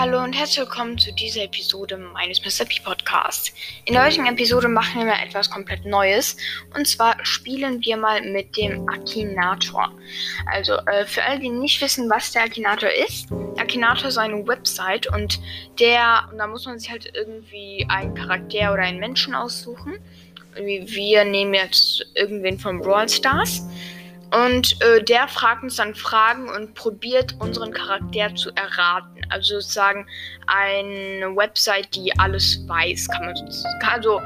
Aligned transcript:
Hallo 0.00 0.22
und 0.24 0.32
herzlich 0.32 0.60
willkommen 0.60 0.96
zu 0.96 1.12
dieser 1.12 1.42
Episode 1.42 1.98
meines 1.98 2.40
Mr. 2.40 2.64
P 2.64 2.80
Podcasts. 2.82 3.52
In 3.84 3.92
der 3.92 4.06
heutigen 4.06 4.24
Episode 4.24 4.66
machen 4.66 4.98
wir 4.98 5.04
mal 5.04 5.22
etwas 5.22 5.50
komplett 5.50 5.84
Neues 5.84 6.38
und 6.74 6.88
zwar 6.88 7.22
spielen 7.22 7.84
wir 7.84 7.98
mal 7.98 8.22
mit 8.22 8.56
dem 8.56 8.88
Akinator. 8.88 9.92
Also 10.46 10.76
äh, 10.86 11.04
für 11.04 11.22
alle, 11.22 11.38
die 11.40 11.50
nicht 11.50 11.82
wissen, 11.82 12.08
was 12.08 12.32
der 12.32 12.44
Akinator 12.44 12.88
ist, 12.88 13.28
Akinator 13.58 14.08
ist 14.08 14.16
eine 14.16 14.46
Website 14.46 15.06
und 15.12 15.38
der, 15.78 16.26
und 16.32 16.38
da 16.38 16.46
muss 16.46 16.64
man 16.64 16.78
sich 16.78 16.90
halt 16.90 17.12
irgendwie 17.14 17.86
einen 17.90 18.14
Charakter 18.14 18.72
oder 18.72 18.84
einen 18.84 19.00
Menschen 19.00 19.34
aussuchen. 19.34 19.98
Wir 20.56 21.24
nehmen 21.26 21.52
jetzt 21.52 22.06
irgendwen 22.14 22.58
von 22.58 22.80
Brawl 22.80 23.06
Stars. 23.06 23.66
Und 24.32 24.80
äh, 24.82 25.02
der 25.02 25.26
fragt 25.26 25.64
uns 25.64 25.76
dann 25.76 25.94
Fragen 25.94 26.48
und 26.48 26.74
probiert 26.74 27.34
unseren 27.40 27.72
Charakter 27.72 28.34
zu 28.34 28.50
erraten. 28.54 29.20
Also 29.28 29.60
sozusagen 29.60 30.06
eine 30.46 31.34
Website, 31.34 31.94
die 31.94 32.16
alles 32.18 32.66
weiß, 32.68 33.08
kann 33.08 33.26
man 33.26 33.36
sozusagen. 33.36 33.80
Also 33.82 34.20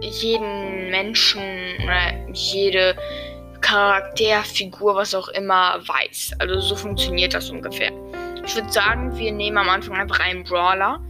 jeden 0.00 0.90
Menschen 0.90 1.42
oder 1.82 2.12
jede 2.32 2.96
Charakterfigur, 3.60 4.94
was 4.94 5.14
auch 5.14 5.28
immer, 5.28 5.80
weiß. 5.86 6.32
Also 6.38 6.60
so 6.60 6.76
funktioniert 6.76 7.34
das 7.34 7.50
ungefähr. 7.50 7.90
Ich 8.44 8.54
würde 8.54 8.70
sagen, 8.70 9.16
wir 9.16 9.32
nehmen 9.32 9.58
am 9.58 9.68
Anfang 9.68 9.96
einfach 9.96 10.20
einen 10.20 10.44
Brawler. 10.44 11.00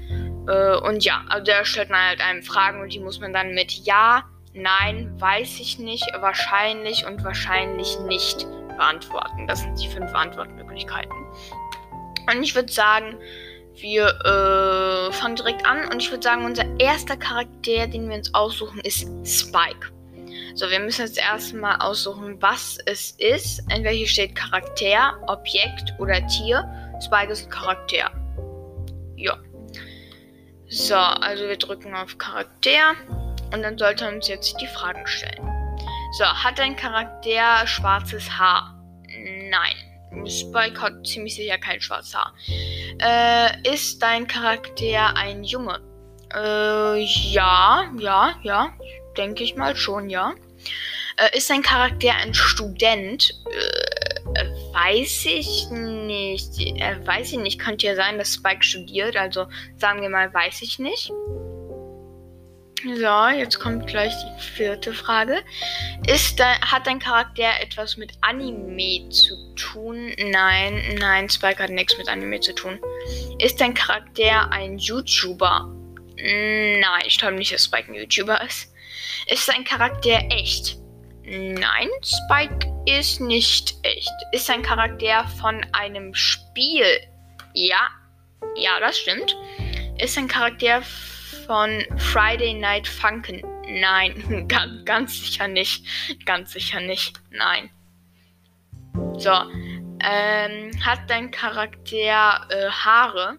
Äh, 0.48 0.76
und 0.88 1.04
ja, 1.04 1.22
also 1.28 1.44
der 1.44 1.64
stellt 1.66 1.90
dann 1.90 1.98
halt 1.98 2.20
einem 2.20 2.42
Fragen 2.42 2.80
und 2.80 2.94
die 2.94 3.00
muss 3.00 3.20
man 3.20 3.34
dann 3.34 3.52
mit 3.52 3.72
Ja, 3.84 4.24
Nein, 4.56 5.12
weiß 5.20 5.60
ich 5.60 5.78
nicht, 5.78 6.06
wahrscheinlich 6.18 7.04
und 7.06 7.22
wahrscheinlich 7.22 7.98
nicht 8.00 8.46
beantworten. 8.68 9.46
Das 9.46 9.60
sind 9.60 9.78
die 9.78 9.88
fünf 9.88 10.14
Antwortmöglichkeiten. 10.14 11.14
Und 12.30 12.42
ich 12.42 12.54
würde 12.54 12.72
sagen, 12.72 13.18
wir 13.74 14.06
äh, 14.06 15.12
fangen 15.12 15.36
direkt 15.36 15.66
an 15.66 15.88
und 15.92 16.02
ich 16.02 16.10
würde 16.10 16.22
sagen, 16.22 16.46
unser 16.46 16.64
erster 16.80 17.18
Charakter, 17.18 17.86
den 17.86 18.08
wir 18.08 18.16
uns 18.16 18.32
aussuchen, 18.32 18.80
ist 18.80 19.06
Spike. 19.26 19.92
So, 20.54 20.70
wir 20.70 20.80
müssen 20.80 21.02
jetzt 21.02 21.18
erstmal 21.18 21.76
aussuchen, 21.76 22.40
was 22.40 22.78
es 22.86 23.10
ist. 23.18 23.58
Entweder 23.68 23.90
hier 23.90 24.08
steht 24.08 24.34
Charakter, 24.34 25.18
Objekt 25.26 25.92
oder 25.98 26.26
Tier. 26.28 26.66
Spike 27.04 27.30
ist 27.30 27.44
ein 27.44 27.50
Charakter. 27.50 28.10
Ja. 29.16 29.36
So, 30.68 30.94
also 30.94 31.46
wir 31.46 31.58
drücken 31.58 31.94
auf 31.94 32.16
Charakter. 32.16 32.94
Und 33.56 33.62
dann 33.62 33.78
sollte 33.78 34.04
er 34.04 34.12
uns 34.12 34.28
jetzt 34.28 34.60
die 34.60 34.66
Fragen 34.66 35.06
stellen. 35.06 35.50
So, 36.18 36.26
hat 36.26 36.58
dein 36.58 36.76
Charakter 36.76 37.66
schwarzes 37.66 38.30
Haar? 38.38 38.74
Nein. 39.48 40.26
Spike 40.26 40.78
hat 40.78 41.06
ziemlich 41.06 41.36
sicher 41.36 41.56
kein 41.56 41.80
schwarzes 41.80 42.14
Haar. 42.14 42.34
Äh, 42.98 43.72
ist 43.72 44.02
dein 44.02 44.26
Charakter 44.26 45.16
ein 45.16 45.42
Junge? 45.42 45.80
Äh, 46.34 47.02
ja, 47.02 47.90
ja, 47.98 48.34
ja. 48.42 48.74
Denke 49.16 49.42
ich 49.42 49.56
mal 49.56 49.74
schon, 49.74 50.10
ja. 50.10 50.34
Äh, 51.16 51.38
ist 51.38 51.48
dein 51.48 51.62
Charakter 51.62 52.12
ein 52.14 52.34
Student? 52.34 53.32
Äh, 54.34 54.44
weiß 54.74 55.24
ich 55.24 55.70
nicht. 55.70 56.60
Äh, 56.60 57.06
weiß 57.06 57.32
ich 57.32 57.38
nicht. 57.38 57.58
Könnte 57.58 57.86
ja 57.86 57.94
sein, 57.94 58.18
dass 58.18 58.34
Spike 58.34 58.62
studiert. 58.62 59.16
Also 59.16 59.46
sagen 59.78 60.02
wir 60.02 60.10
mal, 60.10 60.32
weiß 60.34 60.60
ich 60.60 60.78
nicht. 60.78 61.10
So, 62.94 63.28
jetzt 63.36 63.58
kommt 63.58 63.88
gleich 63.88 64.14
die 64.14 64.40
vierte 64.40 64.94
Frage. 64.94 65.42
Ist 66.06 66.38
da, 66.38 66.60
hat 66.60 66.86
dein 66.86 67.00
Charakter 67.00 67.60
etwas 67.60 67.96
mit 67.96 68.12
Anime 68.20 69.08
zu 69.08 69.34
tun? 69.56 70.12
Nein, 70.18 70.96
nein, 71.00 71.28
Spike 71.28 71.60
hat 71.60 71.70
nichts 71.70 71.98
mit 71.98 72.08
Anime 72.08 72.38
zu 72.38 72.54
tun. 72.54 72.78
Ist 73.40 73.60
dein 73.60 73.74
Charakter 73.74 74.52
ein 74.52 74.78
YouTuber? 74.78 75.68
Nein, 76.16 77.02
ich 77.04 77.18
glaube 77.18 77.34
nicht, 77.34 77.52
dass 77.52 77.64
Spike 77.64 77.90
ein 77.90 77.94
YouTuber 77.94 78.40
ist. 78.42 78.72
Ist 79.26 79.48
dein 79.48 79.64
Charakter 79.64 80.20
echt? 80.30 80.76
Nein, 81.24 81.88
Spike 82.04 82.72
ist 82.86 83.20
nicht 83.20 83.74
echt. 83.82 84.12
Ist 84.30 84.48
dein 84.48 84.62
Charakter 84.62 85.26
von 85.40 85.66
einem 85.72 86.14
Spiel? 86.14 87.00
Ja, 87.52 87.88
ja, 88.54 88.78
das 88.78 88.96
stimmt. 88.96 89.36
Ist 89.98 90.16
dein 90.16 90.28
Charakter 90.28 90.82
von 90.82 91.15
Friday 91.96 92.54
Night 92.54 92.86
Funkin'. 92.86 93.42
Nein, 93.68 94.46
ganz, 94.48 94.84
ganz 94.84 95.20
sicher 95.20 95.48
nicht. 95.48 95.84
Ganz 96.24 96.52
sicher 96.52 96.80
nicht. 96.80 97.20
Nein. 97.30 97.70
So. 99.18 99.30
Ähm, 100.08 100.70
hat 100.84 101.00
dein 101.08 101.30
Charakter 101.30 102.46
äh, 102.50 102.70
Haare? 102.70 103.38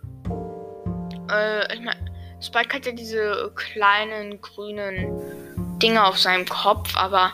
Äh, 1.31 1.73
ich 1.73 1.81
meine, 1.81 2.05
Spike 2.41 2.75
hat 2.75 2.85
ja 2.85 2.91
diese 2.91 3.51
kleinen 3.55 4.41
grünen 4.41 5.79
Dinge 5.79 6.03
auf 6.03 6.17
seinem 6.17 6.45
Kopf, 6.45 6.95
aber 6.97 7.33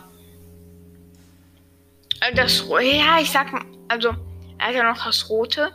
äh, 2.20 2.34
das, 2.36 2.66
ja, 2.70 3.20
ich 3.20 3.32
sag 3.32 3.52
mal, 3.52 3.64
also, 3.88 4.10
er 4.58 4.68
hat 4.68 4.76
ja 4.76 4.84
noch 4.84 5.04
das 5.04 5.30
Rote 5.30 5.72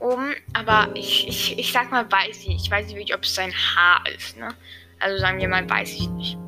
oben, 0.00 0.34
aber 0.54 0.88
ich, 0.94 1.28
ich, 1.28 1.58
ich 1.58 1.72
sag 1.72 1.90
mal, 1.90 2.10
weiß 2.10 2.44
ich. 2.46 2.56
Ich 2.56 2.70
weiß 2.70 2.86
nicht 2.86 2.96
wirklich, 2.96 3.14
ob 3.14 3.22
es 3.22 3.34
sein 3.34 3.52
Haar 3.52 4.02
ist, 4.14 4.36
ne? 4.36 4.48
Also 4.98 5.18
sagen 5.18 5.38
wir 5.38 5.48
mal, 5.48 5.68
weiß 5.68 5.92
ich 5.94 6.08
nicht. 6.10 6.38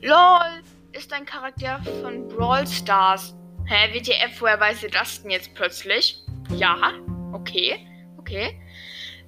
LOL 0.00 0.62
ist 0.92 1.12
ein 1.12 1.24
Charakter 1.24 1.80
von 2.02 2.28
Brawl 2.28 2.66
Stars. 2.66 3.34
Hä, 3.66 3.92
WTF, 3.92 4.40
woher 4.40 4.58
weiß 4.58 4.82
ihr 4.82 4.90
das 4.90 5.22
denn 5.22 5.30
jetzt 5.30 5.54
plötzlich? 5.54 6.22
Ja, 6.50 6.92
okay, 7.32 7.86
okay. 8.18 8.58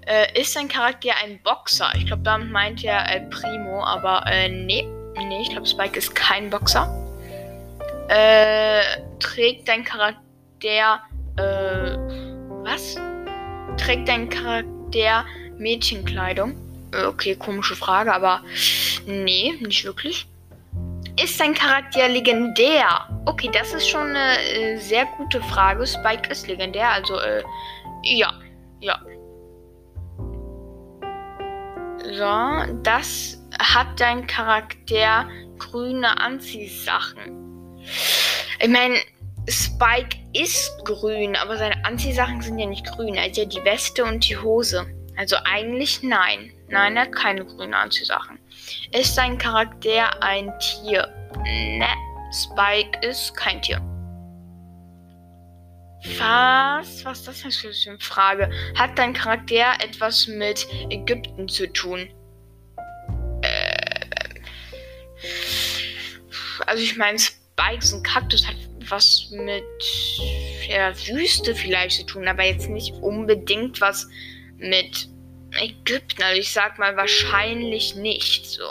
Äh, 0.07 0.41
ist 0.41 0.53
sein 0.53 0.69
Charakter 0.69 1.11
ein 1.23 1.41
Boxer? 1.43 1.91
Ich 1.95 2.07
glaube, 2.07 2.23
damit 2.23 2.51
meint 2.51 2.83
er 2.85 3.09
El 3.09 3.29
Primo, 3.29 3.85
aber 3.85 4.25
äh, 4.27 4.49
nee. 4.49 4.87
Nee, 5.17 5.43
ich 5.43 5.51
glaube, 5.51 5.67
Spike 5.67 5.99
ist 5.99 6.15
kein 6.15 6.49
Boxer. 6.49 6.89
Äh, 8.09 8.83
trägt 9.19 9.69
dein 9.69 9.85
Charakter, 9.85 10.21
äh, 10.63 11.10
was? 12.71 12.97
Trägt 13.77 14.09
dein 14.09 14.29
Charakter 14.29 15.25
Mädchenkleidung? 15.59 16.55
Äh, 16.93 17.05
okay, 17.05 17.35
komische 17.35 17.77
Frage, 17.77 18.13
aber 18.13 18.43
nee, 19.07 19.55
nicht 19.61 19.85
wirklich. 19.85 20.27
Ist 21.23 21.39
dein 21.41 21.55
Charakter 21.55 22.09
legendär? 22.09 23.09
Okay, 23.27 23.51
das 23.53 23.75
ist 23.75 23.89
schon 23.89 24.09
eine 24.09 24.39
äh, 24.39 24.77
sehr 24.79 25.07
gute 25.17 25.41
Frage. 25.43 25.87
Spike 25.87 26.31
ist 26.31 26.47
legendär, 26.47 26.91
also 26.91 27.19
äh, 27.19 27.43
ja, 28.05 28.33
ja. 28.81 28.99
So, 32.03 32.73
das 32.83 33.39
hat 33.59 34.01
dein 34.01 34.27
Charakter 34.27 35.29
grüne 35.59 36.19
Anziehsachen. 36.19 37.77
Ich 38.59 38.69
meine, 38.69 38.97
Spike 39.49 40.20
ist 40.33 40.85
grün, 40.85 41.37
aber 41.37 41.57
seine 41.57 41.85
Anziehsachen 41.85 42.41
sind 42.41 42.59
ja 42.59 42.67
nicht 42.67 42.87
grün. 42.87 43.15
Er 43.15 43.25
hat 43.25 43.37
ja 43.37 43.45
die 43.45 43.65
Weste 43.65 44.05
und 44.05 44.29
die 44.29 44.37
Hose. 44.37 44.87
Also 45.17 45.37
eigentlich 45.45 46.03
nein. 46.03 46.53
Nein, 46.69 46.97
er 46.97 47.03
hat 47.03 47.13
keine 47.13 47.45
grünen 47.45 47.75
Anziehsachen. 47.75 48.39
Ist 48.93 49.15
sein 49.15 49.37
Charakter 49.39 50.23
ein 50.23 50.53
Tier? 50.61 51.09
Ne, 51.45 51.89
Spike 52.33 53.07
ist 53.07 53.35
kein 53.37 53.61
Tier. 53.61 53.81
Was? 56.19 57.05
Was 57.05 57.29
ist 57.29 57.45
das 57.45 57.57
für 57.57 57.91
eine 57.91 57.99
Frage? 57.99 58.51
Hat 58.75 58.99
dein 58.99 59.13
Charakter 59.13 59.75
etwas 59.81 60.27
mit 60.29 60.67
Ägypten 60.89 61.49
zu 61.49 61.71
tun? 61.71 62.09
Äh, 63.43 63.77
also 66.67 66.83
ich 66.83 66.97
meine, 66.97 67.19
Spike 67.19 67.79
ist 67.79 67.93
ein 67.93 68.03
Kaktus, 68.03 68.47
hat 68.47 68.57
was 68.91 69.31
mit 69.31 69.65
der 70.69 70.97
Wüste 71.09 71.55
vielleicht 71.55 71.97
zu 71.97 72.07
tun, 72.07 72.29
aber 72.29 72.45
jetzt 72.45 72.69
nicht 72.69 72.95
unbedingt 72.95 73.81
was 73.81 74.09
mit 74.57 75.09
Ägypten. 75.53 76.23
Also 76.23 76.41
ich 76.41 76.53
sag 76.53 76.79
mal 76.79 76.97
wahrscheinlich 76.97 77.95
nicht. 77.97 78.47
So 78.47 78.65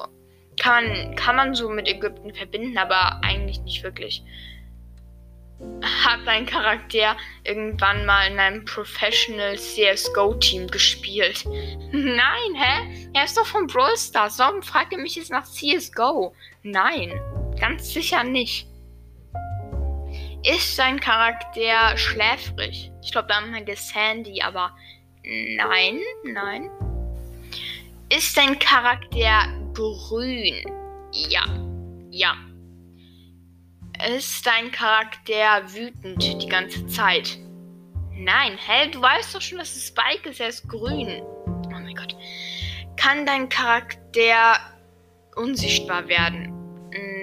kann 0.60 0.88
man 0.88 1.16
kann 1.16 1.36
man 1.36 1.56
so 1.56 1.69
mit 1.69 1.88
Ägypten 1.88 2.33
verbinden, 2.33 2.77
aber 2.77 3.21
eigentlich 3.24 3.62
nicht 3.62 3.83
wirklich. 3.83 4.24
Hat 5.81 6.25
ein 6.25 6.45
Charakter 6.45 7.18
irgendwann 7.44 8.06
mal 8.06 8.31
in 8.31 8.39
einem 8.39 8.63
Professional 8.63 9.57
CSGO 9.57 10.36
Team 10.36 10.68
gespielt? 10.68 11.44
Nein, 11.92 12.56
hä? 12.56 13.10
Er 13.13 13.25
ist 13.25 13.38
doch 13.38 13.45
von 13.45 13.68
Brawl 13.68 13.98
Stars. 13.98 14.39
Warum 14.39 14.62
fragt 14.62 14.94
ihr 14.94 15.00
mich 15.00 15.15
jetzt 15.15 15.31
nach 15.31 15.44
CSGO? 15.44 16.33
Nein, 16.63 17.19
ganz 17.60 17.94
sicher 17.94 18.24
nicht. 18.24 18.69
Ist 20.44 20.75
sein 20.75 21.00
Charakter 21.00 21.97
schläfrig? 21.97 22.91
Ich 23.03 23.12
glaube, 23.12 23.27
da 23.27 23.41
meint 23.41 23.68
er 23.68 23.75
Sandy, 23.75 24.41
aber 24.41 24.75
nein, 25.24 26.00
nein. 26.24 26.69
Ist 28.09 28.33
sein 28.33 28.57
Charakter 28.57 29.47
grün? 29.74 30.63
Ja, 31.12 31.44
ja. 32.09 32.36
Ist 34.15 34.45
dein 34.47 34.71
Charakter 34.71 35.62
wütend 35.74 36.24
die 36.41 36.47
ganze 36.47 36.88
Zeit? 36.88 37.38
Nein, 38.13 38.57
hä? 38.57 38.89
Du 38.91 39.01
weißt 39.01 39.36
doch 39.36 39.41
schon, 39.41 39.57
dass 39.57 39.75
es 39.75 39.88
Spike 39.88 40.30
ist. 40.30 40.39
Er 40.39 40.47
ist 40.47 40.68
grün. 40.68 41.21
Oh 41.21 41.69
mein 41.69 41.95
Gott. 41.95 42.15
Kann 42.95 43.25
dein 43.25 43.50
Charakter 43.50 44.59
unsichtbar 45.36 46.07
werden? 46.07 46.53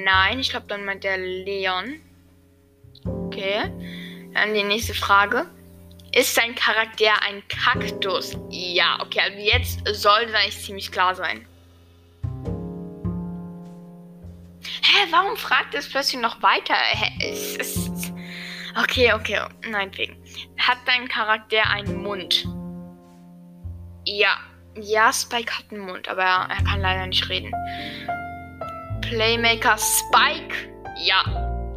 Nein, 0.05 0.39
ich 0.39 0.51
glaube, 0.51 0.67
dann 0.69 0.85
meint 0.85 1.05
der 1.05 1.19
Leon. 1.19 2.01
Okay. 3.37 3.71
Dann 4.33 4.55
die 4.55 4.63
nächste 4.63 4.95
Frage. 4.95 5.47
Ist 6.13 6.37
dein 6.39 6.55
Charakter 6.55 7.13
ein 7.29 7.43
Kaktus? 7.49 8.39
Ja, 8.49 8.99
okay, 9.01 9.21
also 9.21 9.39
jetzt 9.39 9.81
sollte 9.87 10.35
eigentlich 10.35 10.65
ziemlich 10.65 10.91
klar 10.91 11.15
sein. 11.15 11.47
Hä, 14.83 15.07
warum 15.11 15.37
fragt 15.37 15.75
es 15.75 15.91
plötzlich 15.91 16.23
noch 16.23 16.43
weiter? 16.43 16.75
Hä, 16.75 17.13
es 17.31 17.57
ist. 17.57 18.13
Okay, 18.83 19.13
okay, 19.13 19.41
nein, 19.71 19.91
wegen. 19.97 20.17
Hat 20.57 20.79
dein 20.87 21.07
Charakter 21.09 21.69
einen 21.69 22.03
Mund? 22.03 22.47
Ja. 24.07 24.39
Ja, 24.79 25.13
Spike 25.13 25.53
hat 25.53 25.65
einen 25.71 25.81
Mund, 25.87 26.09
aber 26.09 26.23
er, 26.23 26.49
er 26.51 26.65
kann 26.65 26.81
leider 26.81 27.07
nicht 27.07 27.29
reden. 27.29 27.53
Playmaker 29.03 29.77
Spike? 29.79 30.71
Ja. 30.99 31.25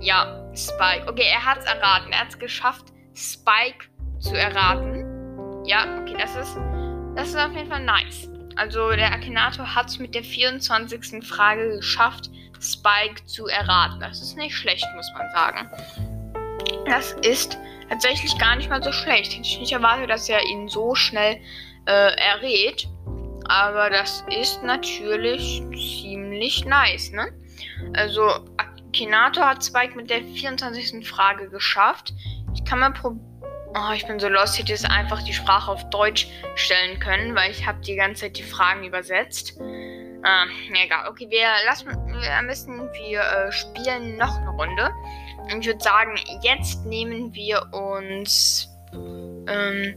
Ja, 0.01 0.38
Spike. 0.55 1.07
Okay, 1.07 1.25
er 1.31 1.45
hat 1.45 1.59
es 1.59 1.65
erraten. 1.65 2.11
Er 2.11 2.21
hat 2.21 2.29
es 2.29 2.39
geschafft, 2.39 2.85
Spike 3.13 3.85
zu 4.19 4.35
erraten. 4.35 5.05
Ja, 5.65 5.99
okay, 6.01 6.15
das 6.17 6.35
ist, 6.35 6.57
das 7.15 7.29
ist 7.29 7.35
auf 7.37 7.53
jeden 7.53 7.69
Fall 7.69 7.83
nice. 7.83 8.29
Also 8.55 8.89
der 8.89 9.11
Akinator 9.13 9.73
hat 9.73 9.87
es 9.87 9.99
mit 9.99 10.13
der 10.15 10.23
24. 10.23 11.25
Frage 11.25 11.77
geschafft, 11.77 12.29
Spike 12.59 13.25
zu 13.25 13.47
erraten. 13.47 13.99
Das 13.99 14.21
ist 14.21 14.35
nicht 14.35 14.55
schlecht, 14.55 14.85
muss 14.95 15.09
man 15.13 15.29
sagen. 15.31 15.69
Das 16.85 17.13
ist 17.21 17.57
tatsächlich 17.89 18.37
gar 18.37 18.55
nicht 18.55 18.69
mal 18.69 18.83
so 18.83 18.91
schlecht. 18.91 19.31
Hätte 19.31 19.41
ich 19.41 19.59
nicht 19.59 19.71
erwartet, 19.71 20.09
dass 20.09 20.27
er 20.27 20.43
ihn 20.45 20.67
so 20.67 20.95
schnell 20.95 21.39
äh, 21.85 22.11
errät. 22.17 22.87
Aber 23.45 23.89
das 23.89 24.23
ist 24.29 24.61
natürlich 24.63 25.63
ziemlich 25.71 26.65
nice, 26.65 27.11
ne? 27.11 27.31
Also, 27.93 28.45
Akinator 28.89 29.47
hat 29.47 29.63
Spike 29.63 29.95
mit 29.95 30.09
der 30.09 30.23
24. 30.23 31.07
Frage 31.07 31.47
geschafft. 31.49 32.13
Ich 32.53 32.65
kann 32.65 32.79
mal 32.79 32.91
probieren. 32.91 33.25
Oh, 33.75 33.93
ich 33.93 34.05
bin 34.07 34.19
so 34.19 34.27
lost. 34.27 34.55
Ich 34.55 34.61
hätte 34.61 34.71
jetzt 34.71 34.89
einfach 34.89 35.21
die 35.21 35.33
Sprache 35.33 35.71
auf 35.71 35.87
Deutsch 35.91 36.27
stellen 36.55 36.99
können, 36.99 37.35
weil 37.35 37.51
ich 37.51 37.67
habe 37.67 37.79
die 37.81 37.95
ganze 37.95 38.21
Zeit 38.21 38.37
die 38.37 38.43
Fragen 38.43 38.83
übersetzt. 38.83 39.59
Ähm, 39.59 40.49
egal. 40.83 41.07
Okay, 41.07 41.27
wir 41.29 41.45
lassen, 41.65 41.87
wir, 41.87 42.33
am 42.35 42.47
wir 42.47 43.21
äh, 43.21 43.51
spielen 43.51 44.17
noch 44.17 44.35
eine 44.37 44.49
Runde. 44.49 44.89
Und 45.51 45.61
ich 45.61 45.67
würde 45.67 45.83
sagen, 45.83 46.15
jetzt 46.41 46.83
nehmen 46.85 47.33
wir 47.35 47.61
uns, 47.71 48.67
ähm, 48.91 49.95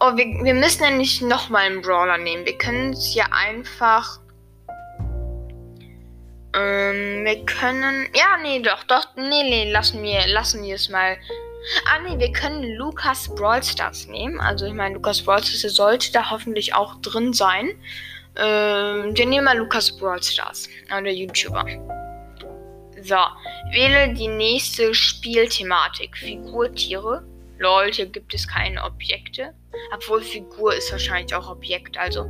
oh, 0.00 0.16
wir, 0.16 0.24
wir 0.42 0.54
müssen 0.54 0.82
ja 0.82 0.90
nicht 0.90 1.20
nochmal 1.20 1.66
einen 1.66 1.82
Brawler 1.82 2.16
nehmen. 2.16 2.46
Wir 2.46 2.56
können 2.56 2.94
es 2.94 3.14
ja 3.14 3.26
einfach, 3.30 4.18
ähm, 6.54 7.24
wir 7.24 7.44
können, 7.46 8.08
ja, 8.14 8.36
nee, 8.42 8.60
doch, 8.60 8.84
doch, 8.84 9.06
nee, 9.16 9.42
nee, 9.42 9.70
lassen 9.70 10.02
wir, 10.02 10.26
lassen 10.26 10.62
wir 10.62 10.74
es 10.74 10.88
mal. 10.88 11.16
Ah, 11.86 11.98
nee, 12.00 12.18
wir 12.18 12.32
können 12.32 12.64
Lukas 12.76 13.32
Brawl 13.34 13.62
Stars 13.62 14.06
nehmen. 14.08 14.40
Also, 14.40 14.66
ich 14.66 14.74
meine, 14.74 14.94
Lukas 14.94 15.22
Brawl 15.22 15.42
Stars 15.42 15.74
sollte 15.74 16.12
da 16.12 16.30
hoffentlich 16.30 16.74
auch 16.74 17.00
drin 17.00 17.32
sein. 17.32 17.70
Ähm, 18.36 19.16
wir 19.16 19.26
nehmen 19.26 19.44
mal 19.44 19.56
Lukas 19.56 19.96
Brawl 19.96 20.22
Stars, 20.22 20.68
äh, 20.90 21.02
der 21.02 21.14
YouTuber. 21.14 21.64
So, 23.00 23.16
wähle 23.72 24.14
die 24.14 24.28
nächste 24.28 24.94
Spielthematik. 24.94 26.16
Figurtiere. 26.16 27.24
Lol, 27.58 27.92
hier 27.92 28.06
gibt 28.06 28.34
es 28.34 28.46
keine 28.46 28.82
Objekte. 28.84 29.54
Obwohl 29.94 30.20
Figur 30.22 30.74
ist 30.74 30.92
wahrscheinlich 30.92 31.34
auch 31.34 31.48
Objekt. 31.48 31.96
Also, 31.96 32.28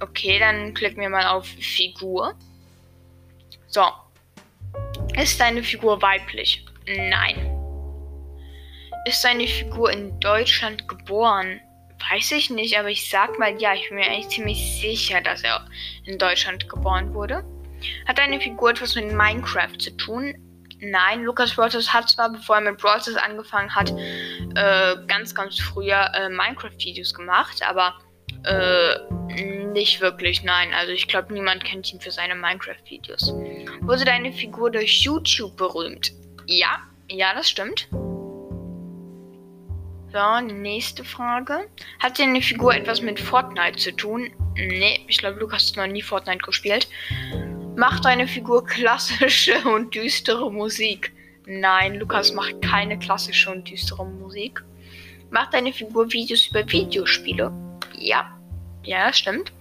okay, 0.00 0.38
dann 0.38 0.74
klicken 0.74 1.00
wir 1.00 1.10
mal 1.10 1.26
auf 1.26 1.46
Figur. 1.46 2.34
So. 3.74 3.82
Ist 5.20 5.40
deine 5.40 5.64
Figur 5.64 6.00
weiblich? 6.00 6.64
Nein. 6.86 7.50
Ist 9.04 9.24
deine 9.24 9.48
Figur 9.48 9.90
in 9.90 10.20
Deutschland 10.20 10.86
geboren? 10.86 11.60
Weiß 12.08 12.30
ich 12.30 12.50
nicht, 12.50 12.78
aber 12.78 12.90
ich 12.90 13.10
sag 13.10 13.36
mal 13.36 13.60
ja, 13.60 13.74
ich 13.74 13.88
bin 13.88 13.98
mir 13.98 14.06
eigentlich 14.06 14.28
ziemlich 14.28 14.80
sicher, 14.80 15.20
dass 15.20 15.42
er 15.42 15.66
in 16.04 16.18
Deutschland 16.18 16.68
geboren 16.68 17.12
wurde. 17.14 17.44
Hat 18.06 18.18
deine 18.18 18.40
Figur 18.40 18.70
etwas 18.70 18.94
mit 18.94 19.12
Minecraft 19.12 19.76
zu 19.76 19.90
tun? 19.96 20.34
Nein, 20.78 21.24
Lukas 21.24 21.54
Bros. 21.56 21.92
hat 21.92 22.08
zwar, 22.08 22.30
bevor 22.30 22.56
er 22.56 22.70
mit 22.70 22.78
Bros. 22.78 23.12
angefangen 23.16 23.74
hat, 23.74 23.90
äh, 23.90 24.96
ganz, 25.08 25.34
ganz 25.34 25.58
früher 25.58 26.12
äh, 26.14 26.28
Minecraft-Videos 26.28 27.12
gemacht, 27.12 27.60
aber 27.66 27.98
äh, 28.44 28.98
nicht 29.74 30.00
wirklich, 30.00 30.42
nein. 30.42 30.72
Also 30.72 30.92
ich 30.92 31.08
glaube, 31.08 31.32
niemand 31.32 31.64
kennt 31.64 31.92
ihn 31.92 32.00
für 32.00 32.10
seine 32.10 32.34
Minecraft-Videos. 32.34 33.34
Wurde 33.86 34.06
deine 34.06 34.32
Figur 34.32 34.70
durch 34.70 35.02
YouTube 35.02 35.58
berühmt? 35.58 36.10
Ja, 36.46 36.78
ja, 37.10 37.34
das 37.34 37.50
stimmt. 37.50 37.86
So, 40.10 40.40
nächste 40.40 41.04
Frage. 41.04 41.68
Hat 41.98 42.18
deine 42.18 42.40
Figur 42.40 42.74
etwas 42.74 43.02
mit 43.02 43.20
Fortnite 43.20 43.76
zu 43.76 43.92
tun? 43.94 44.30
Nee, 44.56 45.04
ich 45.06 45.18
glaube, 45.18 45.38
Lukas 45.38 45.68
hat 45.68 45.76
noch 45.76 45.92
nie 45.92 46.00
Fortnite 46.00 46.38
gespielt. 46.38 46.88
Macht 47.76 48.06
deine 48.06 48.26
Figur 48.26 48.64
klassische 48.64 49.58
und 49.74 49.94
düstere 49.94 50.50
Musik? 50.50 51.12
Nein, 51.44 51.96
Lukas 51.96 52.32
macht 52.32 52.62
keine 52.62 52.98
klassische 52.98 53.50
und 53.50 53.68
düstere 53.68 54.06
Musik. 54.06 54.64
Macht 55.30 55.52
deine 55.52 55.74
Figur 55.74 56.10
Videos 56.10 56.46
über 56.46 56.66
Videospiele? 56.66 57.52
Ja, 57.98 58.38
ja, 58.82 59.08
das 59.08 59.18
stimmt. 59.18 59.52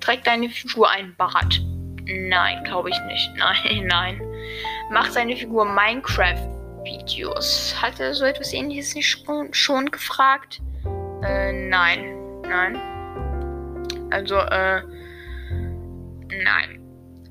Trägt 0.00 0.26
deine 0.26 0.50
Figur 0.50 0.90
ein 0.90 1.14
Bart? 1.16 1.62
Nein, 2.10 2.62
glaube 2.64 2.90
ich 2.90 3.00
nicht. 3.02 3.30
Nein, 3.36 3.86
nein. 3.86 4.20
Macht 4.90 5.14
deine 5.14 5.36
Figur 5.36 5.64
Minecraft 5.64 6.48
Videos. 6.82 7.74
Hat 7.80 8.00
er 8.00 8.14
so 8.14 8.24
etwas 8.24 8.52
ähnliches 8.52 8.94
nicht 8.94 9.08
schon, 9.08 9.52
schon 9.52 9.90
gefragt? 9.90 10.60
Äh, 11.22 11.52
nein. 11.52 12.16
Nein. 12.42 12.80
Also, 14.10 14.36
äh, 14.36 14.82
nein. 16.42 16.80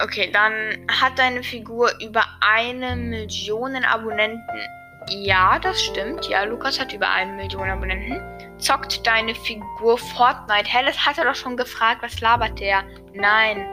Okay, 0.01 0.29
dann 0.31 0.85
hat 0.89 1.19
deine 1.19 1.43
Figur 1.43 1.91
über 2.01 2.23
eine 2.39 2.95
Million 2.95 3.75
Abonnenten. 3.83 4.61
Ja, 5.09 5.59
das 5.59 5.81
stimmt. 5.81 6.27
Ja, 6.29 6.43
Lukas 6.43 6.79
hat 6.79 6.93
über 6.93 7.09
eine 7.09 7.33
Million 7.33 7.69
Abonnenten. 7.69 8.21
Zockt 8.59 9.05
deine 9.05 9.35
Figur 9.35 9.97
Fortnite? 9.97 10.69
Hä, 10.69 10.85
das 10.85 11.05
hat 11.05 11.17
er 11.17 11.25
doch 11.25 11.35
schon 11.35 11.57
gefragt. 11.57 12.01
Was 12.01 12.21
labert 12.21 12.59
der? 12.59 12.83
Nein. 13.13 13.65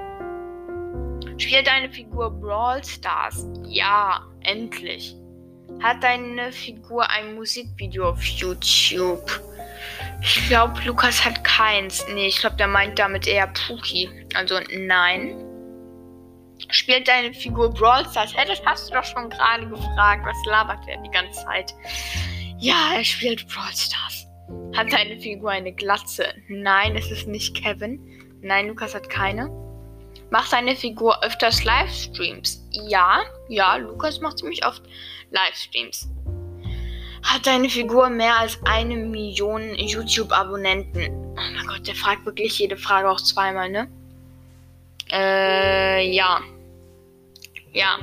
Spielt 1.38 1.66
deine 1.66 1.90
Figur 1.90 2.31
Brawl 2.31 2.83
Stars? 2.83 3.47
Ja, 3.64 4.25
endlich. 4.40 5.14
Hat 5.83 6.02
deine 6.02 6.50
Figur 6.52 7.09
ein 7.11 7.35
Musikvideo 7.35 8.11
auf 8.11 8.25
YouTube? 8.25 9.40
Ich 10.23 10.49
glaube, 10.49 10.81
Lukas 10.87 11.25
hat 11.25 11.45
keins. 11.45 12.05
Nee, 12.14 12.28
ich 12.28 12.38
glaube, 12.38 12.57
der 12.57 12.69
meint 12.69 12.99
damit 12.99 13.26
eher 13.26 13.49
Puki. 13.49 14.09
Also 14.35 14.59
nein. 14.78 15.43
Spielt 16.71 17.07
deine 17.07 17.35
Figur 17.35 17.73
Brawl 17.73 18.09
Stars? 18.11 18.35
Hä, 18.35 18.47
das 18.49 18.64
hast 18.64 18.88
du 18.88 18.95
doch 18.95 19.05
schon 19.05 19.28
gerade 19.28 19.69
gefragt. 19.69 20.25
Was 20.25 20.47
labert 20.47 20.88
er 20.88 21.02
die 21.02 21.11
ganze 21.11 21.45
Zeit? 21.45 21.75
Ja, 22.59 22.95
er 22.97 23.05
spielt 23.05 23.47
Brawl 23.49 23.73
Stars. 23.75 24.26
Hat 24.75 24.90
deine 24.90 25.19
Figur 25.21 25.50
eine 25.50 25.73
Glatze? 25.73 26.25
Nein, 26.49 26.97
es 26.97 27.11
ist 27.11 27.28
nicht 27.28 27.55
Kevin. 27.55 28.00
Nein, 28.40 28.69
Lukas 28.69 28.95
hat 28.95 29.11
keine. 29.11 29.66
Macht 30.30 30.52
deine 30.52 30.75
Figur 30.75 31.23
öfters 31.23 31.62
Livestreams? 31.64 32.66
Ja, 32.73 33.23
ja, 33.49 33.76
Lukas 33.76 34.21
macht 34.21 34.38
ziemlich 34.38 34.64
oft 34.66 34.83
Livestreams. 35.30 36.09
Hat 37.23 37.47
deine 37.47 37.68
Figur 37.68 38.09
mehr 38.09 38.38
als 38.38 38.59
eine 38.64 38.97
Million 38.97 39.75
YouTube-Abonnenten? 39.75 41.11
Oh 41.12 41.35
mein 41.35 41.66
Gott, 41.66 41.87
der 41.87 41.95
fragt 41.95 42.25
wirklich 42.25 42.59
jede 42.59 42.76
Frage 42.76 43.11
auch 43.11 43.21
zweimal, 43.21 43.71
ne? 43.71 43.88
Äh, 45.11 46.11
ja. 46.11 46.40
Ja. 47.73 47.99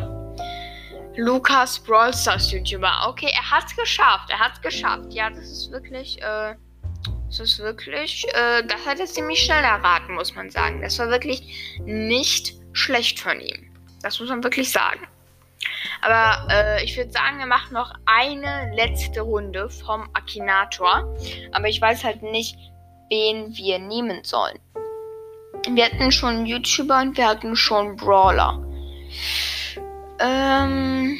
Lukas 1.16 1.80
Brawl 1.80 2.14
Stars 2.14 2.52
YouTuber. 2.52 3.08
Okay, 3.08 3.30
er 3.34 3.52
hat's 3.52 3.76
geschafft. 3.76 4.30
Er 4.30 4.40
hat's 4.40 4.62
geschafft. 4.62 5.14
Ja, 5.14 5.30
das 5.30 5.50
ist 5.50 5.72
wirklich, 5.72 6.22
äh, 6.22 6.56
das 7.38 7.40
ist 7.40 7.60
wirklich, 7.60 8.28
äh, 8.36 8.64
das 8.64 8.86
hat 8.86 9.00
er 9.00 9.08
ziemlich 9.08 9.40
schnell 9.40 9.64
erraten, 9.64 10.14
muss 10.14 10.36
man 10.36 10.52
sagen. 10.52 10.82
Das 10.84 11.00
war 11.00 11.10
wirklich 11.10 11.80
nicht 11.84 12.54
schlecht 12.74 13.20
von 13.20 13.40
ihm. 13.40 13.74
Das 14.04 14.20
muss 14.20 14.30
man 14.30 14.44
wirklich 14.44 14.72
sagen. 14.72 15.00
Aber 16.04 16.48
äh, 16.54 16.84
ich 16.84 16.96
würde 16.96 17.12
sagen, 17.12 17.40
wir 17.40 17.48
machen 17.48 17.74
noch 17.74 17.92
eine 18.06 18.72
letzte 18.76 19.22
Runde 19.22 19.68
vom 19.68 20.08
Akinator. 20.14 21.12
Aber 21.54 21.68
ich 21.68 21.82
weiß 21.82 22.04
halt 22.04 22.22
nicht, 22.22 22.56
wen 23.10 23.56
wir 23.58 23.80
nehmen 23.80 24.24
sollen. 24.24 24.60
Wir 25.68 25.86
hatten 25.86 26.12
schon 26.12 26.46
YouTuber 26.46 27.02
und 27.02 27.18
wir 27.18 27.28
hatten 27.28 27.56
schon 27.56 27.96
Brawler. 27.96 28.64
Ähm. 30.20 31.18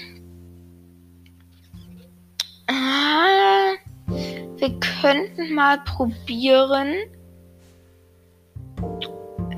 Äh, 2.68 3.43
Wir 4.64 4.80
könnten 5.02 5.54
mal 5.56 5.78
probieren. 5.84 6.94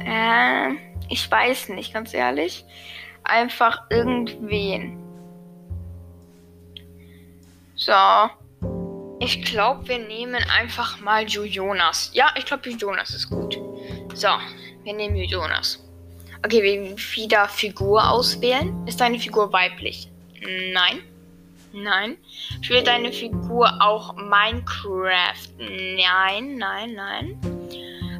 Äh, 0.03 0.71
ich 1.09 1.29
weiß 1.29 1.69
nicht, 1.69 1.93
ganz 1.93 2.11
ehrlich. 2.15 2.65
Einfach 3.23 3.83
irgendwen. 3.91 4.97
So. 7.75 7.93
Ich 9.19 9.43
glaube, 9.43 9.87
wir 9.89 9.99
nehmen 9.99 10.43
einfach 10.49 10.99
mal 11.01 11.23
Jonas. 11.27 12.09
Ja, 12.15 12.33
ich 12.35 12.47
glaube, 12.47 12.67
Jonas 12.71 13.13
ist 13.13 13.29
gut. 13.29 13.59
So, 14.15 14.29
wir 14.85 14.93
nehmen 14.95 15.17
Jonas. 15.17 15.87
Okay, 16.43 16.63
wir 16.63 16.97
wieder 16.97 17.47
Figur 17.47 18.09
auswählen. 18.09 18.87
Ist 18.87 18.99
deine 18.99 19.19
Figur 19.19 19.53
weiblich? 19.53 20.11
Nein. 20.73 21.03
Nein. 21.75 22.17
Spielt 22.61 22.87
deine 22.87 23.11
Figur 23.11 23.69
auch 23.81 24.15
Minecraft? 24.15 25.49
Nein, 25.59 26.57
nein, 26.57 26.93
nein. 26.93 27.37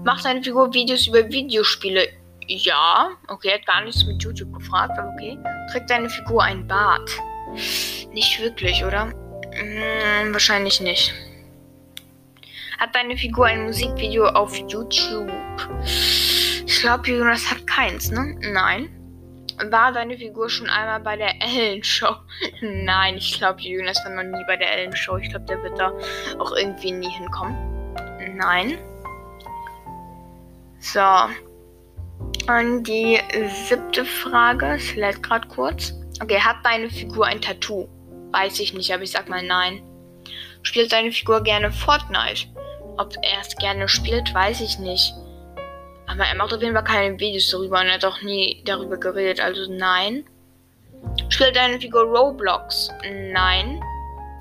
Macht 0.04 0.26
deine 0.26 0.44
Figur 0.44 0.74
Videos 0.74 1.08
über 1.08 1.28
Videospiele? 1.30 2.10
Ja. 2.48 3.12
Okay, 3.28 3.54
hat 3.54 3.66
gar 3.66 3.82
nichts 3.84 4.06
mit 4.06 4.22
YouTube 4.22 4.54
gefragt, 4.54 4.92
aber 4.98 5.10
okay. 5.14 5.38
Trägt 5.72 5.90
deine 5.90 6.10
Figur 6.10 6.44
ein 6.44 6.68
Bart? 6.68 7.10
Nicht 8.12 8.42
wirklich, 8.42 8.84
oder? 8.84 9.14
Hm, 9.54 10.34
wahrscheinlich 10.34 10.82
nicht. 10.82 11.14
Hat 12.78 12.94
deine 12.94 13.16
Figur 13.16 13.46
ein 13.46 13.64
Musikvideo 13.64 14.28
auf 14.28 14.56
YouTube? 14.58 15.32
Ich 15.86 16.82
glaube, 16.82 17.10
Jonas 17.10 17.50
hat 17.50 17.66
keins, 17.66 18.12
ne? 18.12 18.36
Nein. 18.42 18.95
War 19.64 19.92
deine 19.94 20.18
Figur 20.18 20.50
schon 20.50 20.70
einmal 20.70 21.00
bei 21.00 21.16
der 21.16 21.42
Ellen 21.42 21.84
Show? 21.84 22.16
Nein, 22.62 23.18
ich 23.18 23.38
glaube, 23.38 23.62
Jonas 23.62 24.04
war 24.04 24.12
noch 24.12 24.38
nie 24.38 24.44
bei 24.48 24.58
der 24.58 24.72
Ellen 24.72 24.96
Show. 24.96 25.18
Ich 25.18 25.30
glaube, 25.30 25.46
der 25.46 25.64
wird 25.64 25.80
da 25.80 25.94
auch 26.40 26.56
irgendwie 26.56 26.92
nie 26.92 27.10
hinkommen. 27.10 27.56
Nein. 28.36 28.78
So. 30.80 31.02
Und 32.48 32.84
die 32.84 33.20
siebte 33.68 34.06
Frage, 34.06 34.76
es 34.76 34.96
lädt 34.96 35.24
gerade 35.24 35.48
kurz. 35.48 35.94
Okay, 36.22 36.40
hat 36.40 36.58
deine 36.64 36.90
Figur 36.90 37.26
ein 37.26 37.42
Tattoo? 37.42 37.88
Weiß 38.32 38.60
ich 38.60 38.74
nicht, 38.74 38.94
aber 38.94 39.04
ich 39.04 39.12
sag 39.12 39.30
mal 39.30 39.44
nein. 39.44 39.82
Spielt 40.64 40.92
deine 40.92 41.12
Figur 41.12 41.42
gerne 41.42 41.72
Fortnite? 41.72 42.48
Ob 42.98 43.14
er 43.22 43.42
es 43.42 43.56
gerne 43.56 43.88
spielt, 43.88 44.34
weiß 44.34 44.62
ich 44.62 44.80
nicht. 44.80 45.14
Aber 46.16 46.28
er 46.28 46.36
macht 46.36 46.54
auf 46.54 46.62
jeden 46.62 46.74
Fall 46.74 46.84
keine 46.86 47.20
Videos 47.20 47.50
darüber 47.50 47.82
und 47.82 47.88
er 47.88 47.96
hat 47.96 48.06
auch 48.06 48.22
nie 48.22 48.62
darüber 48.66 48.96
geredet, 48.98 49.42
also 49.42 49.70
nein. 49.70 50.24
Spielt 51.28 51.58
deine 51.58 51.78
Figur 51.80 52.04
Roblox? 52.04 52.90
Nein. 53.34 53.82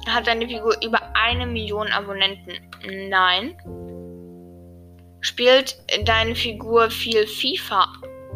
Hat 0.09 0.28
deine 0.28 0.47
Figur 0.47 0.76
über 0.85 1.00
eine 1.14 1.47
Million 1.47 1.88
Abonnenten? 1.88 2.52
Nein. 3.09 3.57
Spielt 5.21 5.76
deine 6.04 6.37
Figur 6.37 6.90
viel 6.90 7.26
FIFA? 7.26 7.88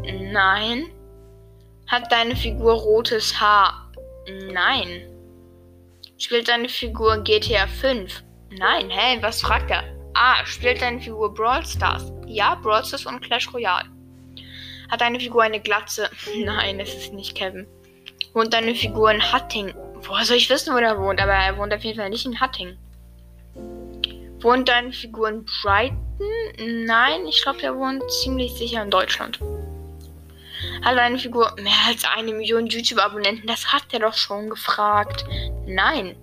Nein. 0.02 0.90
Hat 1.87 2.11
deine 2.11 2.35
Figur 2.35 2.73
rotes 2.73 3.40
Haar? 3.40 3.92
Nein. 4.52 5.09
Spielt 6.16 6.49
deine 6.49 6.68
Figur 6.68 7.18
GTA 7.18 7.68
5? 7.68 8.25
Nein, 8.50 8.90
hä, 8.90 9.18
was 9.23 9.40
fragt 9.42 9.71
er? 9.71 9.85
Ah, 10.14 10.45
spielt 10.45 10.83
deine 10.83 11.00
Figur 11.00 11.33
Brawl 11.33 11.64
Stars? 11.64 12.17
Ja, 12.28 12.54
Brawl 12.56 12.85
Stars 12.85 13.06
und 13.06 13.20
Clash 13.20 13.52
Royale. 13.52 13.88
Hat 14.90 15.00
deine 15.00 15.18
Figur 15.18 15.42
eine 15.42 15.61
Glatze? 15.61 16.11
Nein, 16.44 16.80
es 16.80 16.94
ist 16.94 17.12
nicht 17.12 17.35
Kevin. 17.35 17.66
Wohnt 18.35 18.52
deine 18.52 18.75
Figur 18.75 19.11
in 19.11 19.32
Hatting? 19.32 19.75
Woher 20.02 20.25
soll 20.25 20.37
ich 20.37 20.50
wissen, 20.50 20.75
wo 20.75 20.78
er 20.78 20.99
wohnt? 20.99 21.20
Aber 21.20 21.32
er 21.32 21.56
wohnt 21.56 21.73
auf 21.73 21.82
jeden 21.82 21.99
Fall 21.99 22.11
nicht 22.11 22.26
in 22.26 22.38
Hatting. 22.38 22.76
Wohnt 24.40 24.68
deine 24.68 24.92
Figur 24.92 25.28
in 25.28 25.44
Brighton? 25.62 25.99
Nein, 26.85 27.26
ich 27.26 27.42
glaube, 27.42 27.61
der 27.61 27.76
wohnt 27.76 28.02
ziemlich 28.11 28.52
sicher 28.54 28.82
in 28.82 28.90
Deutschland. 28.90 29.40
Hat 30.85 30.97
deine 30.97 31.18
Figur 31.18 31.54
mehr 31.61 31.73
als 31.87 32.04
eine 32.04 32.32
Million 32.32 32.66
YouTube-Abonnenten? 32.66 33.47
Das 33.47 33.73
hat 33.73 33.85
er 33.92 34.00
doch 34.00 34.14
schon 34.14 34.50
gefragt. 34.50 35.25
Nein. 35.66 36.16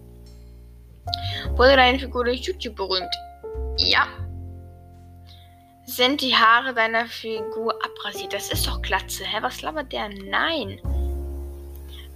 Wurde 1.52 1.76
deine 1.76 2.00
Figur 2.00 2.26
durch 2.26 2.42
YouTube 2.42 2.76
berühmt? 2.76 3.14
Ja. 3.78 4.08
Sind 5.86 6.22
die 6.22 6.36
Haare 6.36 6.74
deiner 6.74 7.06
Figur 7.06 7.75
abrasiert? 7.84 8.34
Das 8.34 8.51
ist 8.51 8.68
doch 8.68 8.82
Glatze. 8.82 9.24
Hä, 9.24 9.38
was 9.42 9.62
labert 9.62 9.92
der? 9.92 10.10
Nein. 10.10 10.80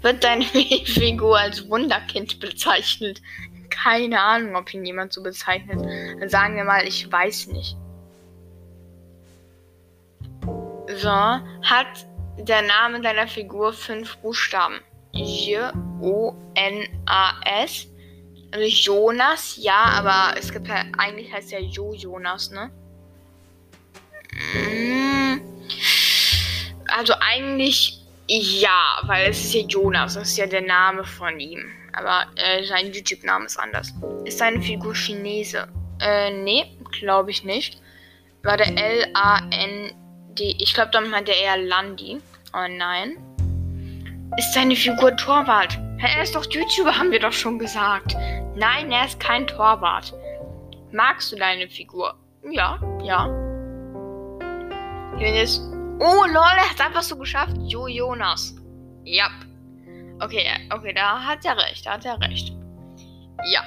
Wird 0.01 0.23
deine 0.23 0.43
Figur 0.85 1.37
als 1.37 1.69
Wunderkind 1.69 2.39
bezeichnet? 2.39 3.21
Keine 3.69 4.19
Ahnung, 4.19 4.55
ob 4.55 4.73
ihn 4.73 4.85
jemand 4.85 5.13
so 5.13 5.21
bezeichnet. 5.21 5.79
Dann 6.19 6.29
sagen 6.29 6.55
wir 6.55 6.63
mal, 6.63 6.87
ich 6.87 7.11
weiß 7.11 7.47
nicht. 7.47 7.77
So, 10.95 11.09
hat 11.09 12.07
der 12.39 12.63
Name 12.63 13.01
deiner 13.01 13.27
Figur 13.27 13.71
fünf 13.71 14.17
Buchstaben? 14.17 14.79
J, 15.11 15.71
O, 16.01 16.33
N, 16.55 16.87
A, 17.05 17.33
S. 17.63 17.87
Also 18.51 18.65
Jonas, 18.65 19.57
ja, 19.57 19.77
aber 19.77 20.35
es 20.39 20.51
gibt 20.51 20.67
halt, 20.67 20.87
eigentlich 20.97 21.31
heißt 21.31 21.51
ja 21.51 21.59
Jo 21.59 21.93
Jonas, 21.93 22.49
ne? 22.49 22.71
Mm. 24.33 25.41
Also 26.87 27.13
eigentlich 27.19 27.99
ja, 28.29 28.99
weil 29.03 29.31
es 29.31 29.43
ist 29.43 29.53
ja 29.55 29.61
Jonas, 29.61 30.13
das 30.13 30.29
ist 30.29 30.37
ja 30.37 30.45
der 30.45 30.61
Name 30.61 31.03
von 31.03 31.39
ihm. 31.39 31.65
Aber 31.93 32.27
äh, 32.35 32.63
sein 32.63 32.93
YouTube-Name 32.93 33.45
ist 33.45 33.57
anders. 33.57 33.91
Ist 34.25 34.37
seine 34.37 34.61
Figur 34.61 34.93
Chinese? 34.93 35.67
Äh, 35.99 36.31
nee, 36.31 36.77
glaube 36.99 37.31
ich 37.31 37.43
nicht. 37.43 37.81
War 38.43 38.57
der 38.57 38.67
L-A-N-D. 38.67 40.57
Ich 40.59 40.75
glaube, 40.75 40.91
dann 40.91 41.09
meinte 41.09 41.31
er 41.31 41.37
eher 41.37 41.57
Landi. 41.57 42.21
Oh 42.53 42.67
nein. 42.69 43.17
Ist 44.37 44.53
seine 44.53 44.75
Figur 44.75 45.17
Torwart? 45.17 45.77
Er 45.99 46.21
ist 46.21 46.35
doch 46.35 46.45
YouTuber, 46.45 46.97
haben 46.97 47.11
wir 47.11 47.19
doch 47.19 47.33
schon 47.33 47.57
gesagt. 47.57 48.15
Nein, 48.55 48.91
er 48.91 49.05
ist 49.05 49.19
kein 49.19 49.47
Torwart. 49.47 50.13
Magst 50.91 51.31
du 51.31 51.35
deine 51.35 51.67
Figur? 51.67 52.13
Ja, 52.49 52.79
ja. 53.03 53.48
Jetzt. 55.19 55.61
Oh 55.99 56.25
lol, 56.25 56.55
er 56.57 56.69
hat 56.69 56.79
einfach 56.79 57.03
so 57.03 57.17
geschafft. 57.17 57.55
Jo 57.59 57.87
Jonas. 57.87 58.55
Ja. 59.03 59.29
Okay, 60.21 60.45
okay, 60.73 60.93
da 60.93 61.21
hat 61.21 61.45
er 61.45 61.57
recht, 61.57 61.85
da 61.85 61.93
hat 61.93 62.05
er 62.05 62.19
recht. 62.21 62.53
Ja. 63.51 63.63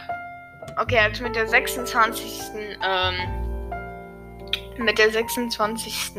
Okay, 0.81 0.97
er 0.97 1.05
hat 1.05 1.21
mit 1.21 1.37
der 1.37 1.47
26. 1.47 2.41
Ähm, 2.83 3.15
mit 4.79 4.99
der 4.99 5.11
26. 5.11 6.13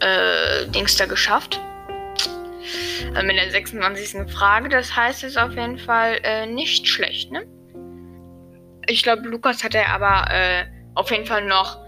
Äh, 0.00 0.66
Dings 0.68 0.96
da 0.96 1.06
geschafft. 1.06 1.60
Äh, 3.14 3.22
mit 3.22 3.36
der 3.36 3.50
26. 3.50 4.32
Frage. 4.32 4.68
Das 4.70 4.96
heißt, 4.96 5.22
es 5.24 5.32
ist 5.32 5.38
auf 5.38 5.52
jeden 5.54 5.78
Fall 5.78 6.18
äh, 6.22 6.46
nicht 6.46 6.86
schlecht, 6.86 7.30
ne? 7.30 7.46
Ich 8.86 9.02
glaube, 9.02 9.28
Lukas 9.28 9.64
hat 9.64 9.74
er 9.74 9.88
aber 9.90 10.30
äh, 10.30 10.64
auf 10.94 11.10
jeden 11.10 11.26
Fall 11.26 11.44
noch 11.44 11.83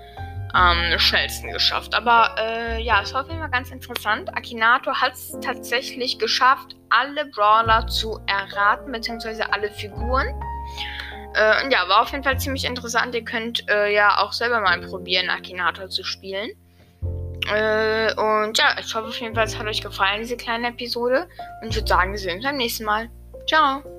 am 0.56 0.98
schnellsten 0.98 1.52
geschafft. 1.52 1.94
Aber 1.94 2.34
äh, 2.38 2.82
ja, 2.82 3.02
es 3.02 3.12
war 3.12 3.22
auf 3.22 3.28
jeden 3.28 3.40
Fall 3.40 3.50
ganz 3.50 3.70
interessant. 3.70 4.34
Akinator 4.34 5.00
hat 5.00 5.12
es 5.12 5.36
tatsächlich 5.42 6.18
geschafft, 6.18 6.76
alle 6.88 7.26
Brawler 7.26 7.86
zu 7.88 8.18
erraten, 8.26 8.90
beziehungsweise 8.90 9.52
alle 9.52 9.70
Figuren. 9.70 10.28
Äh, 11.34 11.62
und 11.62 11.70
ja, 11.70 11.86
war 11.88 12.02
auf 12.02 12.12
jeden 12.12 12.24
Fall 12.24 12.40
ziemlich 12.40 12.64
interessant. 12.64 13.14
Ihr 13.14 13.24
könnt 13.24 13.68
äh, 13.68 13.92
ja 13.92 14.18
auch 14.18 14.32
selber 14.32 14.60
mal 14.62 14.80
probieren, 14.80 15.28
Akinator 15.28 15.90
zu 15.90 16.02
spielen. 16.04 16.50
Äh, 17.52 18.14
und 18.14 18.56
ja, 18.56 18.76
ich 18.80 18.94
hoffe 18.94 19.08
auf 19.08 19.20
jeden 19.20 19.34
Fall, 19.34 19.44
es 19.44 19.58
hat 19.58 19.66
euch 19.66 19.82
gefallen, 19.82 20.22
diese 20.22 20.38
kleine 20.38 20.68
Episode. 20.68 21.28
Und 21.60 21.68
ich 21.68 21.76
würde 21.76 21.88
sagen, 21.88 22.12
wir 22.12 22.18
sehen 22.18 22.36
uns 22.36 22.44
beim 22.44 22.56
nächsten 22.56 22.84
Mal. 22.84 23.10
Ciao! 23.46 23.95